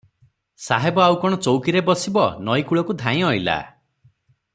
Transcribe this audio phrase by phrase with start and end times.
[0.67, 3.59] ସାହେବ ଆଉ କଣ ଚୌକିରେ ବସିବ, ନଈ କୂଳକୁ ଧାଇଁ ଅଇଲା।